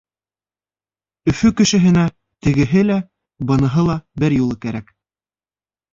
Өфө 1.33 1.51
кешеһенә 1.59 2.07
тегеһе 2.47 2.85
лә, 2.89 2.97
быныһы 3.53 3.87
ла 3.91 3.99
бер 4.25 4.37
юлы 4.41 4.59
кәрәк. 4.65 4.91